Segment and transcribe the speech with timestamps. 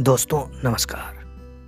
[0.00, 1.24] दोस्तों, नमस्कार।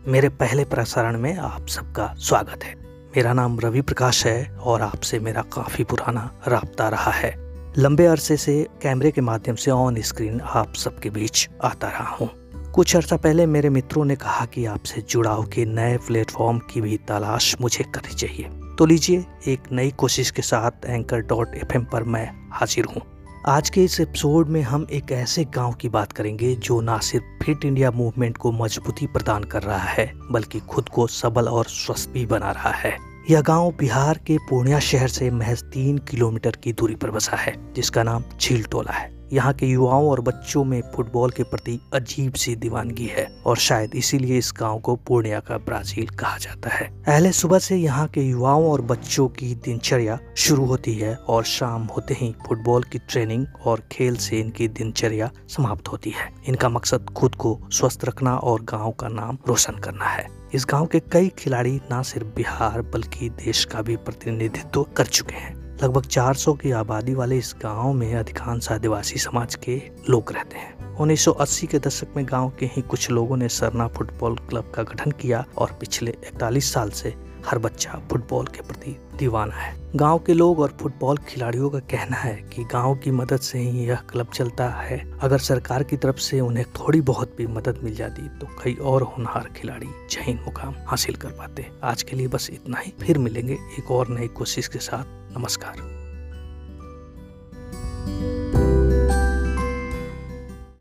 [0.07, 2.75] मेरे पहले प्रसारण में आप सबका स्वागत है।
[3.17, 7.35] मेरा नाम रवि प्रकाश है और आपसे मेरा काफ़ी पुराना रहा रहा है।
[7.79, 12.31] लंबे अरसे से कैमरे के माध्यम से ऑन स्क्रीन आप सबके बीच आता रहा हूँ।
[12.71, 16.97] कुछ अर्सा पहले मेरे मित्रों ने कहा कि आपसे जुड़ाव के नए प्लेटफॉर्म की भी
[16.97, 22.03] तलाश मुझे करनी चाहिए। तो लीजिए, एक नई कोशिश के साथ एंकर डॉट एफ़ पर
[22.03, 26.55] मैं हाजिर हूँ। आज के इस एपिसोड में हम एक ऐसे गाँव की बात करेंगे
[26.55, 31.07] जो ना सिर्फ़ फिट इंडिया मूवमेंट को मजबूती प्रदान कर रहा है, बल्कि खुद को
[31.07, 32.97] सबल और स्वस्थ भी बना रहा है।
[33.31, 37.75] यह गाँव बिहार के पूर्णिया शहर से महज तीन किलोमीटर की दूरी पर बसा है,
[37.75, 42.33] जिसका नाम झील टोला है। यहाँ के युवाओं और बच्चों में फुटबॉल के प्रति अजीब
[42.33, 46.89] सी दीवानगी है और शायद इसीलिए इस गाँव को पूर्णिया का ब्राज़ील कहा जाता है।
[47.07, 51.85] पहले सुबह से यहाँ के युवाओं और बच्चों की दिनचर्या शुरू होती है और शाम
[51.87, 57.11] होते ही फुटबॉल की ट्रेनिंग और खेल से इनकी दिनचर्या समाप्त होती है। इनका मकसद
[57.17, 61.29] खुद को स्वस्थ रखना और गाँव का नाम रोशन करना है। इस गाँव के कई
[61.39, 66.71] खिलाड़ी न सिर्फ़ बिहार बल्कि देश का भी प्रतिनिधित्व कर चुके हैं। लगभग 400 की
[66.71, 72.07] आबादी वाले इस गाँव में अधिकांश आदिवासी समाज के लोग रहते हैं। 1980 के दशक
[72.17, 76.15] में गाँव के ही कुछ लोगों ने सरना फुटबॉल क्लब का गठन किया और पिछले
[76.35, 77.15] 41 साल से
[77.47, 82.17] हर बच्चा फुटबॉल के प्रति दीवाना है। गाँव के लोग और फुटबॉल खिलाड़ियों का कहना
[82.17, 86.17] है कि गाँव की मदद से ही यह क्लब चलता है। अगर सरकार की तरफ़
[86.17, 90.75] से उन्हें थोड़ी बहुत भी मदद मिल जाती तो कई और होनहार खिलाड़ी जहीन मुकाम
[90.87, 94.69] हासिल कर पाते। आज के लिए बस इतना ही, फिर मिलेंगे एक और नई कोशिश
[94.69, 96.00] के साथ। नमस्कार।